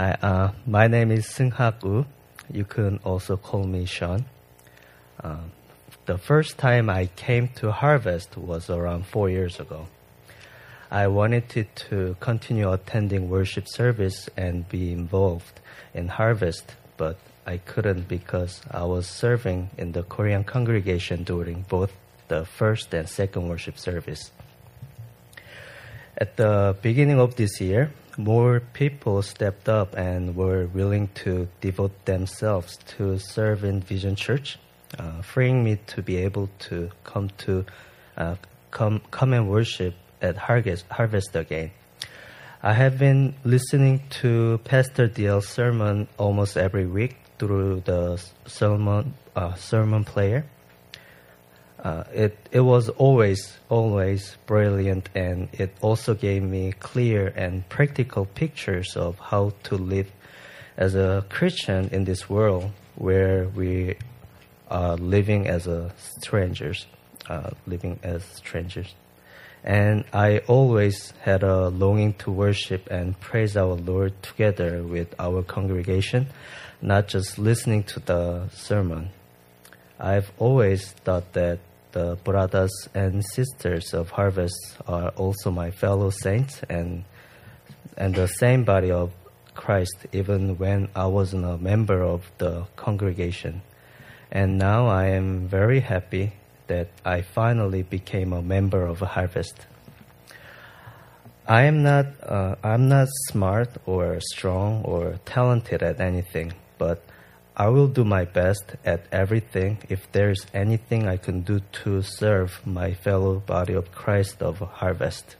Hi, 0.00 0.16
uh, 0.22 0.52
my 0.64 0.86
name 0.86 1.10
is 1.10 1.26
Seung-hak 1.26 1.82
Woo. 1.82 2.06
You 2.52 2.64
can 2.64 3.00
also 3.02 3.36
call 3.36 3.64
me 3.64 3.84
Sean. 3.84 4.26
Uh, 5.20 5.38
the 6.06 6.16
first 6.16 6.56
time 6.56 6.88
I 6.88 7.06
came 7.16 7.48
to 7.56 7.72
Harvest 7.72 8.36
was 8.36 8.70
around 8.70 9.06
four 9.06 9.28
years 9.28 9.58
ago. 9.58 9.88
I 10.88 11.08
wanted 11.08 11.48
to, 11.48 11.64
to 11.90 12.16
continue 12.20 12.72
attending 12.72 13.28
worship 13.28 13.66
service 13.66 14.30
and 14.36 14.68
be 14.68 14.92
involved 14.92 15.58
in 15.92 16.06
Harvest, 16.06 16.76
but 16.96 17.18
I 17.44 17.56
couldn't 17.56 18.06
because 18.06 18.60
I 18.70 18.84
was 18.84 19.08
serving 19.08 19.70
in 19.76 19.90
the 19.90 20.04
Korean 20.04 20.44
congregation 20.44 21.24
during 21.24 21.62
both 21.62 21.90
the 22.28 22.44
first 22.44 22.94
and 22.94 23.08
second 23.08 23.48
worship 23.48 23.76
service. 23.76 24.30
At 26.16 26.36
the 26.36 26.76
beginning 26.82 27.18
of 27.18 27.34
this 27.34 27.60
year, 27.60 27.90
more 28.18 28.60
people 28.74 29.22
stepped 29.22 29.68
up 29.68 29.96
and 29.96 30.34
were 30.34 30.66
willing 30.66 31.08
to 31.14 31.48
devote 31.60 32.04
themselves 32.04 32.76
to 32.98 33.18
serve 33.18 33.64
in 33.64 33.80
Vision 33.80 34.16
Church, 34.16 34.58
uh, 34.98 35.22
freeing 35.22 35.62
me 35.62 35.78
to 35.86 36.02
be 36.02 36.16
able 36.16 36.50
to 36.58 36.90
come 37.04 37.30
to 37.38 37.64
uh, 38.16 38.34
come 38.72 39.00
come 39.10 39.32
and 39.32 39.48
worship 39.48 39.94
at 40.20 40.36
Harvest, 40.36 40.84
Harvest 40.90 41.36
again. 41.36 41.70
I 42.60 42.72
have 42.72 42.98
been 42.98 43.34
listening 43.44 44.02
to 44.20 44.58
Pastor 44.64 45.08
DL's 45.08 45.46
sermon 45.46 46.08
almost 46.18 46.56
every 46.56 46.86
week 46.86 47.16
through 47.38 47.82
the 47.86 48.20
sermon 48.46 49.14
uh, 49.36 49.54
sermon 49.54 50.04
player. 50.04 50.44
Uh, 51.82 52.04
it 52.12 52.36
it 52.50 52.60
was 52.60 52.88
always 52.88 53.56
always 53.68 54.36
brilliant, 54.46 55.08
and 55.14 55.48
it 55.52 55.70
also 55.80 56.14
gave 56.14 56.42
me 56.42 56.72
clear 56.72 57.28
and 57.36 57.68
practical 57.68 58.24
pictures 58.24 58.96
of 58.96 59.18
how 59.18 59.52
to 59.64 59.76
live 59.76 60.10
as 60.76 60.94
a 60.94 61.24
Christian 61.28 61.88
in 61.92 62.04
this 62.04 62.28
world 62.28 62.70
where 62.96 63.48
we 63.54 63.96
are 64.70 64.96
living 64.96 65.46
as 65.46 65.66
a 65.66 65.92
strangers, 66.20 66.86
uh, 67.28 67.50
living 67.66 67.98
as 68.02 68.24
strangers. 68.24 68.94
And 69.64 70.04
I 70.12 70.38
always 70.46 71.12
had 71.22 71.42
a 71.42 71.68
longing 71.68 72.14
to 72.14 72.30
worship 72.30 72.88
and 72.90 73.18
praise 73.18 73.56
our 73.56 73.74
Lord 73.74 74.20
together 74.22 74.82
with 74.82 75.14
our 75.18 75.42
congregation, 75.42 76.28
not 76.80 77.08
just 77.08 77.38
listening 77.38 77.82
to 77.84 78.00
the 78.00 78.48
sermon. 78.50 79.10
I've 80.00 80.30
always 80.38 80.92
thought 81.04 81.32
that 81.32 81.58
the 81.90 82.16
brothers 82.22 82.70
and 82.94 83.24
sisters 83.24 83.92
of 83.92 84.10
Harvest 84.10 84.76
are 84.86 85.08
also 85.10 85.50
my 85.50 85.72
fellow 85.72 86.10
saints 86.10 86.60
and 86.68 87.04
and 87.96 88.14
the 88.14 88.28
same 88.28 88.62
body 88.62 88.92
of 88.92 89.10
Christ 89.54 90.06
even 90.12 90.56
when 90.56 90.88
I 90.94 91.06
wasn't 91.06 91.44
a 91.44 91.58
member 91.58 92.00
of 92.02 92.30
the 92.38 92.66
congregation. 92.76 93.62
And 94.30 94.56
now 94.56 94.86
I 94.86 95.06
am 95.06 95.48
very 95.48 95.80
happy 95.80 96.34
that 96.68 96.88
I 97.04 97.22
finally 97.22 97.82
became 97.82 98.32
a 98.32 98.42
member 98.42 98.86
of 98.86 99.00
Harvest. 99.00 99.66
I 101.48 101.62
am 101.62 101.82
not 101.82 102.06
uh, 102.22 102.54
I'm 102.62 102.88
not 102.88 103.08
smart 103.30 103.70
or 103.84 104.20
strong 104.20 104.84
or 104.84 105.18
talented 105.24 105.82
at 105.82 105.98
anything, 106.00 106.52
but 106.76 107.02
I 107.60 107.66
will 107.66 107.88
do 107.88 108.04
my 108.04 108.24
best 108.24 108.76
at 108.84 109.06
everything 109.10 109.78
if 109.88 110.10
there's 110.12 110.46
anything 110.54 111.08
I 111.08 111.16
can 111.16 111.40
do 111.40 111.58
to 111.82 112.02
serve 112.02 112.60
my 112.64 112.94
fellow 112.94 113.40
body 113.40 113.72
of 113.72 113.90
Christ 113.90 114.42
of 114.42 114.60
Harvest 114.60 115.34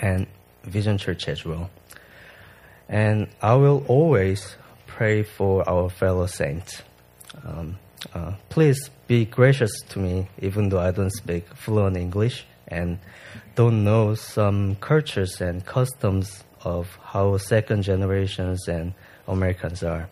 and 0.00 0.28
Vision 0.62 0.98
Church 0.98 1.26
as 1.26 1.44
well. 1.44 1.68
And 2.88 3.26
I 3.42 3.54
will 3.54 3.84
always 3.88 4.54
pray 4.86 5.24
for 5.24 5.68
our 5.68 5.90
fellow 5.90 6.26
saints. 6.26 6.82
Um, 7.44 7.78
uh, 8.14 8.34
please 8.48 8.78
be 9.08 9.24
gracious 9.24 9.72
to 9.88 9.98
me, 9.98 10.28
even 10.40 10.68
though 10.68 10.78
I 10.78 10.92
don't 10.92 11.10
speak 11.10 11.44
fluent 11.56 11.96
English 11.96 12.44
and 12.68 13.00
don't 13.56 13.82
know 13.82 14.14
some 14.14 14.76
cultures 14.76 15.40
and 15.40 15.66
customs 15.66 16.44
of 16.62 16.86
how 17.02 17.36
second 17.38 17.82
generations 17.82 18.68
and 18.68 18.94
Americans 19.26 19.82
are. 19.82 20.08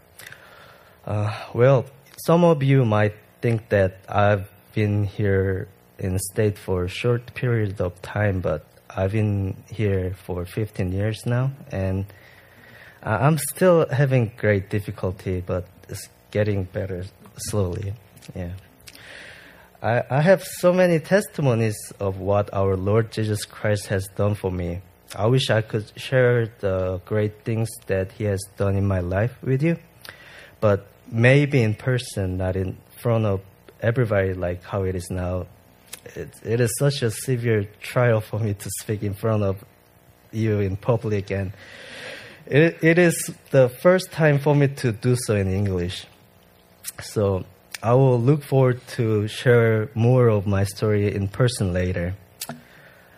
Uh, 1.09 1.33
well, 1.55 1.87
some 2.27 2.45
of 2.45 2.63
you 2.63 2.85
might 2.85 3.15
think 3.41 3.71
that 3.71 3.97
I've 4.11 4.47
been 4.75 5.05
here 5.05 5.67
in 5.99 6.19
state 6.19 6.59
for 6.59 6.85
a 6.85 6.89
short 6.89 7.33
period 7.33 7.81
of 7.81 8.03
time, 8.03 8.43
but 8.43 8.67
I've 8.95 9.13
been 9.13 9.57
here 9.73 10.15
for 10.27 10.45
15 10.45 10.93
years 10.93 11.25
now, 11.25 11.53
and 11.73 12.05
I'm 13.03 13.39
still 13.39 13.89
having 13.89 14.33
great 14.37 14.69
difficulty, 14.69 15.41
but 15.41 15.67
it's 15.89 16.11
getting 16.31 16.65
better 16.65 17.07
slowly. 17.39 17.95
Yeah. 18.37 18.53
I, 19.83 20.03
I 20.11 20.21
have 20.21 20.45
so 20.45 20.75
many 20.75 21.01
testimonies 21.01 21.91
of 21.99 22.19
what 22.19 22.53
our 22.53 22.77
Lord 22.77 23.13
Jesus 23.13 23.47
Christ 23.47 23.87
has 23.87 24.07
done 24.15 24.35
for 24.35 24.51
me. 24.51 24.83
I 25.17 25.25
wish 25.29 25.49
I 25.49 25.63
could 25.63 25.91
share 25.99 26.49
the 26.59 27.01
great 27.07 27.47
things 27.47 27.71
that 27.87 28.13
He 28.13 28.25
has 28.25 28.43
done 28.59 28.77
in 28.77 28.87
my 28.87 29.01
life 29.01 29.39
with 29.43 29.63
you, 29.63 29.79
but 30.61 30.87
maybe 31.11 31.63
in 31.63 31.75
person, 31.75 32.37
not 32.37 32.57
in 32.57 32.77
front 33.01 33.25
of 33.25 33.41
everybody 33.81 34.35
like 34.35 34.63
how 34.63 34.83
it 34.83 34.95
is 34.95 35.11
now. 35.11 35.47
It, 36.15 36.31
it 36.43 36.61
is 36.61 36.75
such 36.79 37.03
a 37.03 37.11
severe 37.11 37.65
trial 37.81 38.21
for 38.21 38.39
me 38.39 38.55
to 38.55 38.71
speak 38.81 39.03
in 39.03 39.15
front 39.15 39.43
of 39.43 39.65
you 40.33 40.61
in 40.61 40.77
public, 40.77 41.31
and 41.31 41.53
it, 42.47 42.79
it 42.83 42.99
is 42.99 43.31
the 43.51 43.69
first 43.69 44.11
time 44.11 44.39
for 44.39 44.55
me 44.55 44.69
to 44.69 44.93
do 44.93 45.17
so 45.17 45.35
in 45.35 45.53
English. 45.53 46.07
So 47.03 47.45
I 47.83 47.95
will 47.95 48.21
look 48.21 48.43
forward 48.43 48.81
to 48.97 49.29
share 49.29 49.91
more 49.95 50.29
of 50.29 50.47
my 50.47 50.65
story 50.65 51.15
in 51.15 51.29
person 51.29 51.73
later. 51.73 52.15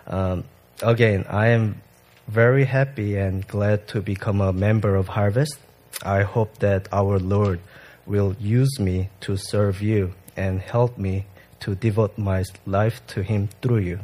Um, 0.06 0.44
again, 0.82 1.24
I 1.28 1.48
am 1.48 1.82
very 2.28 2.64
happy 2.64 3.16
and 3.16 3.46
glad 3.46 3.88
to 3.88 4.00
become 4.00 4.40
a 4.40 4.52
member 4.52 4.96
of 4.96 5.08
Harvest. 5.08 5.58
I 6.02 6.22
hope 6.22 6.58
that 6.58 6.88
our 6.92 7.18
Lord 7.18 7.60
will 8.06 8.34
use 8.40 8.78
me 8.80 9.10
to 9.20 9.36
serve 9.36 9.82
you 9.82 10.14
and 10.36 10.60
help 10.60 10.98
me 10.98 11.26
to 11.60 11.74
devote 11.74 12.16
my 12.16 12.44
life 12.66 13.06
to 13.08 13.22
Him 13.22 13.48
through 13.60 13.78
you. 13.78 14.00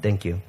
Thank 0.00 0.24
you. 0.24 0.40